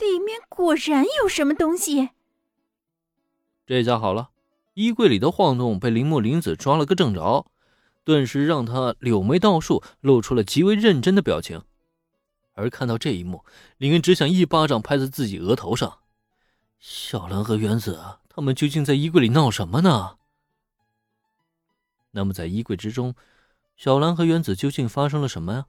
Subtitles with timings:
[0.00, 2.10] 里面果然有什么东西。
[3.66, 4.30] 这下好了，
[4.74, 7.46] 衣柜里的晃动被铃木林子抓了个正着，
[8.04, 11.62] 顿时让他柳眉倒竖，露出了极为认真的表情。
[12.54, 13.44] 而看到这一幕，
[13.76, 15.98] 林恩只想一巴掌拍在自己额头上。
[16.78, 20.16] 小兰和原子，他们究竟在衣柜里闹什么呢？
[22.12, 23.14] 那么，在衣柜之中，
[23.76, 25.66] 小兰和原子究竟发生了什么呀？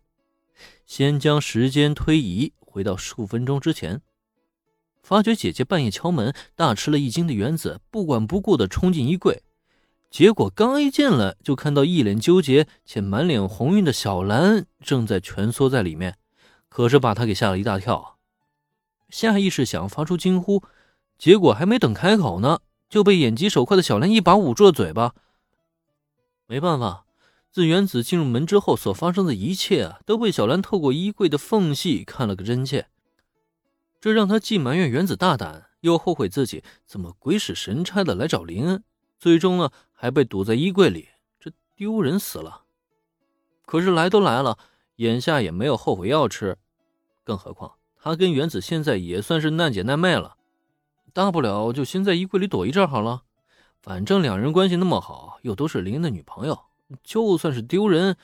[0.86, 4.02] 先将时间推移回到数分钟之前。
[5.10, 9.42] 发觉姐姐半夜敲门，大吃了一惊的原子不管不顾的冲进衣柜，
[10.12, 16.20] 结果刚一进来，就看到一脸纠结且满脸红晕的小兰正在蜷缩在里面，
[16.70, 18.20] 可是把他给吓了一大跳，
[19.10, 20.62] 下意识想发出惊呼，
[21.18, 25.16] 结果还没等开口呢，就被眼疾手快的小兰一把捂住了嘴巴。
[26.46, 27.06] 没办法，
[27.52, 32.90] 自原子进入门之后所发生的一切啊，都被小兰透过衣柜的缝隙看了个真切。
[34.00, 38.84] 这让他既埋怨原子大胆，又后悔自己怎么鬼使神差的来找林恩，
[39.20, 42.64] 最终呢还被堵在衣柜里，这丢人死了。
[43.66, 44.58] 可是来都来了，
[44.96, 46.58] 眼下也没有后悔药吃，
[47.26, 50.38] 更何况他跟原子现在也算是难姐难妹了，
[51.12, 53.24] 大不了就先在衣柜里躲一阵好了，
[53.82, 56.58] 反正两人关系那么好，又都是林恩的女朋友，
[57.04, 58.16] 就算是丢人，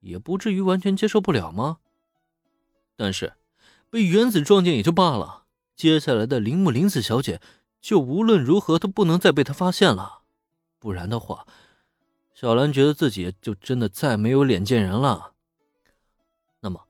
[0.00, 1.78] 也不至于完全接受不了吗？
[2.96, 3.32] 但是。
[3.90, 7.40] 被原子撞见也就罢了，接下来的铃木林子小姐
[7.80, 10.20] 就无论如何都不能再被他发现了，
[10.78, 11.44] 不然的话，
[12.32, 15.32] 小兰觉得自己就真的再没有脸见人了。
[16.60, 16.86] 那么，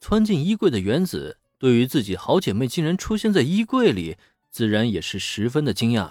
[0.00, 4.16] 窜进衣柜的原子对于自己好姐妹竟然出现在衣柜里，
[4.50, 6.10] 自然也是十分的惊讶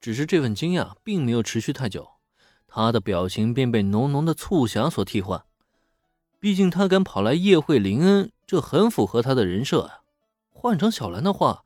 [0.00, 2.12] 只是这份惊讶并没有持续太久，
[2.68, 5.44] 她的表情便被浓浓的促狭所替换。
[6.40, 10.00] 毕竟他敢跑来夜会林恩，这很符合他的人设啊。
[10.48, 11.64] 换成小兰的话，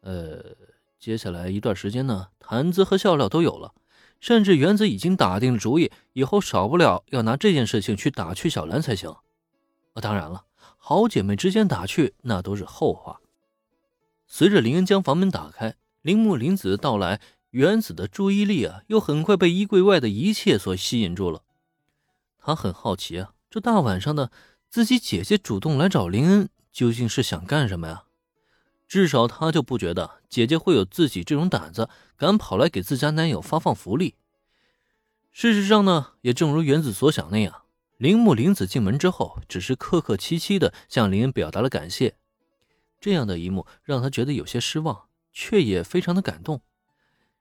[0.00, 0.54] 呃，
[0.98, 3.74] 接下来一段时间呢，谈资和笑料都有了，
[4.20, 9.14] 甚至原子已经打定主意，以后少不了要拿这件事情去打趣小兰才行。
[9.94, 10.44] 当然了，
[10.76, 13.20] 好姐妹之间打趣那都是后话。
[14.26, 17.20] 随着林恩将房门打开，铃木林子的到来，
[17.50, 21.42] 原子的注意力啊，又很快被衣柜外的一切所吸引住了。
[22.38, 23.32] 他很好奇啊。
[23.56, 24.30] 这大晚上的，
[24.68, 28.02] 自己姐姐主动来找林恩，究竟是想干什么呀？
[28.86, 34.16] 至少他就不觉得姐姐会有自己这种胆子，敢跑来给自家男友发放福利。
[35.32, 37.62] 事实上呢，也正如原子所想那样，
[37.96, 42.18] 铃木玲子进门之后，只是客客气气的向林恩表达了感谢。
[43.00, 46.60] 这样的一幕让他觉得有些失望，却也非常的感动。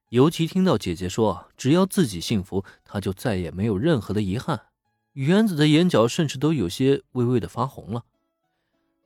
[0.08, 4.68] 尤其听到姐姐说，只要自己幸福，他就再也没有任何的遗憾。
[5.16, 8.04] 原子的眼角甚至都有些微微的发红了，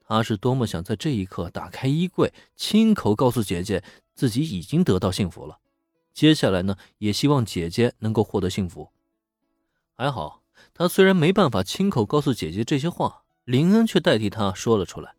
[0.08, 3.84] 他是多么想在这一刻打开衣柜，亲口告诉姐姐
[4.16, 5.59] 自己已经得到幸福了。
[6.12, 8.90] 接下来呢，也希望姐姐能够获得幸福。
[9.94, 10.42] 还好，
[10.74, 15.14] 他虽然没办法亲口告诉姐姐这些话，林恩却代替他说了出来。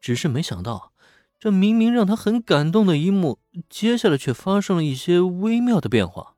[0.00, 0.92] 只是没想到，
[1.38, 3.38] 这明明让他很感动的一幕，
[3.68, 6.34] 接下来却发生了一些微妙的变化。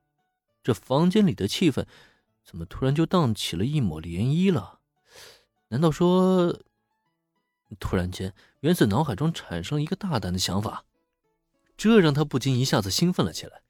[0.63, 1.87] 这房间里的气氛。
[2.45, 4.81] 怎么突然就荡起了一抹涟漪了？
[5.69, 6.59] 难道说……
[7.81, 10.85] 突然间，原子脑海中产生了一个大胆的想法，
[11.75, 13.63] 这让他不禁一下子兴奋了起来，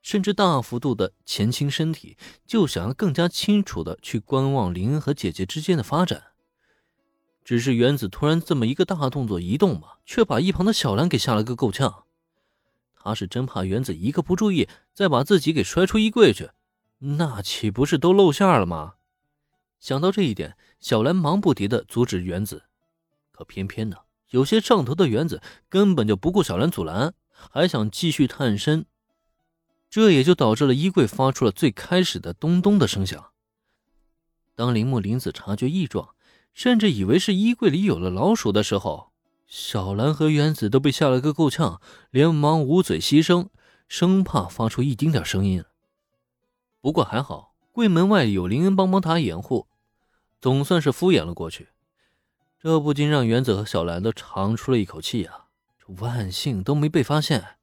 [0.00, 6.28] 甚至大幅度的前倾身体，就想要更加清楚的去观望林恩和姐姐之间的发展。
[7.44, 12.04] 只是原子突然这么一个大动作移动嘛，却把一旁的小兰给吓了个够呛。
[12.94, 16.50] 他是真怕原子一个不注意，再把自己给摔出衣柜去。
[17.00, 18.94] 那岂不是都露馅了吗？
[19.78, 22.64] 想到这一点，小兰忙不迭地阻止原子，
[23.32, 23.96] 可偏偏呢，
[24.28, 25.40] 有些上头的原子
[25.70, 28.84] 根本就不顾小兰阻拦，还想继续探身，
[29.88, 33.30] 这也就导致了衣柜发出了最开始的咚咚的声响。
[34.54, 36.10] 当铃木林子察觉异状，
[36.52, 39.10] 甚至以为是衣柜里有了老鼠的时候，
[39.46, 41.80] 小兰和原子都被吓了个够呛，
[42.10, 43.48] 连忙捂嘴吸声，
[43.88, 45.64] 生怕发出一丁点声音。
[46.80, 49.66] 不过还好，柜门外有林恩帮帮他掩护，
[50.40, 51.68] 总算是敷衍了过去。
[52.58, 55.46] 这不禁让原子和小兰都长出了一口气啊！
[55.78, 57.56] 这万幸都没被发现。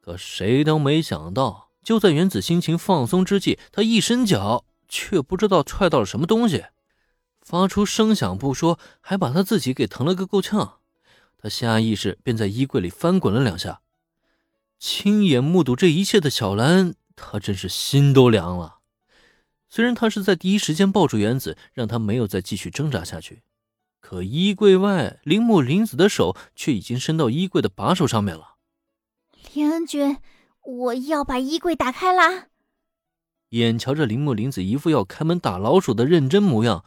[0.00, 6.64] 可谁都没想到，就在原子心情放松之际，他一伸脚，却不知道踹到了什么东西，
[7.40, 10.78] 发出声响不说，还把他自己给疼了个够呛。
[11.38, 13.80] 他下意识便在衣柜里翻滚了两下。
[14.78, 16.94] 亲眼目睹这一切的小兰。
[17.16, 18.78] 他真是心都凉了。
[19.68, 23.42] 虽然他是在第一时间抱住原子，让他没有再继续挣扎下去，
[24.00, 28.56] 可衣柜外，铃木林子的手却已经伸到衣柜的把手上面了。
[29.54, 30.18] 林恩君，
[30.62, 32.48] 我要把衣柜打开啦！
[33.48, 36.84] 眼瞧着铃木林子一副要开门打老鼠的认真模样，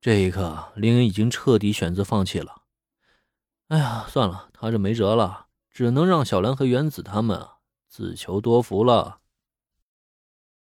[0.00, 2.62] 这一刻，林恩已经彻底选择放弃了。
[3.68, 7.46] 哎呀，算了，他这没辙了，只能让小兰和原子他们
[7.88, 9.19] 自求多福了。